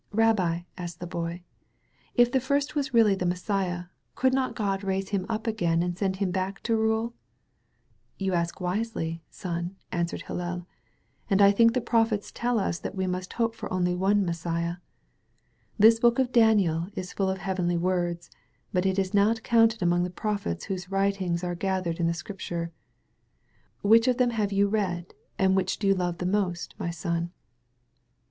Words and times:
"Rabbi," 0.11 0.61
asked 0.79 0.99
the 0.99 1.05
Boy, 1.05 1.43
"if 2.15 2.31
the 2.31 2.39
first 2.39 2.73
was 2.73 2.91
really 2.91 3.13
the 3.13 3.23
Messiah, 3.23 3.83
could 4.15 4.33
not 4.33 4.55
God 4.55 4.83
raise 4.83 5.09
him 5.09 5.27
up 5.29 5.45
again 5.45 5.83
and 5.83 5.95
send 5.95 6.15
him 6.15 6.31
back 6.31 6.63
to 6.63 6.75
rule? 6.75 7.13
"You 8.17 8.33
ask 8.33 8.59
wisely, 8.59 9.21
son,'* 9.29 9.75
answered 9.91 10.23
Hillel, 10.23 10.65
"and 11.29 11.39
I 11.39 11.51
think 11.51 11.75
the 11.75 11.81
prophets 11.81 12.31
tell 12.31 12.57
us 12.57 12.79
that 12.79 12.95
we 12.95 13.05
must 13.05 13.33
hope 13.33 13.53
for 13.53 13.71
only 13.71 13.93
one 13.93 14.25
Messiah. 14.25 14.77
This 15.77 15.99
book 15.99 16.17
of 16.17 16.31
Daniel 16.31 16.87
is 16.95 17.13
full 17.13 17.29
of 17.29 17.37
heavenly 17.37 17.77
words, 17.77 18.31
but 18.73 18.87
it 18.87 18.97
is 18.97 19.13
not 19.13 19.43
counted 19.43 19.83
among 19.83 20.01
the 20.03 20.09
prophets 20.09 20.65
whose 20.65 20.89
writings 20.89 21.43
are 21.43 21.53
gathered 21.53 21.99
in 21.99 22.07
the 22.07 22.15
Scrip 22.15 22.39
ture. 22.39 22.71
Which 23.83 24.07
of 24.07 24.17
them 24.17 24.31
have 24.31 24.51
you 24.51 24.67
read, 24.67 25.13
and 25.37 25.55
which 25.55 25.77
do 25.77 25.85
you 25.85 25.93
love 25.93 26.19
most, 26.25 26.73
my 26.79 26.89
son?' 26.89 27.31